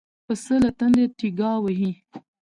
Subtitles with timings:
[0.25, 1.91] پسه له تندې تيګا وهي.